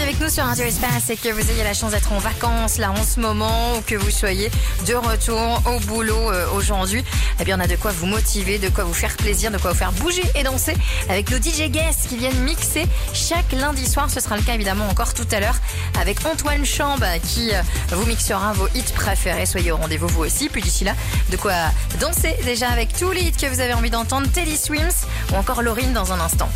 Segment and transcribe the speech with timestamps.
[0.00, 2.90] avec nous sur Radio Espace et que vous ayez la chance d'être en vacances là
[2.90, 4.50] en ce moment ou que vous soyez
[4.86, 7.04] de retour au boulot euh, aujourd'hui,
[7.38, 9.72] eh bien on a de quoi vous motiver, de quoi vous faire plaisir, de quoi
[9.72, 10.74] vous faire bouger et danser
[11.08, 14.10] avec nos DJ guests qui viennent mixer chaque lundi soir.
[14.10, 15.56] Ce sera le cas évidemment encore tout à l'heure
[16.00, 19.46] avec Antoine Chamb qui euh, vous mixera vos hits préférés.
[19.46, 20.48] Soyez au rendez-vous vous aussi.
[20.48, 20.94] Puis d'ici là,
[21.30, 21.54] de quoi
[22.00, 25.62] danser déjà avec tous les hits que vous avez envie d'entendre, Teddy Swims ou encore
[25.62, 26.48] Laurine dans un instant.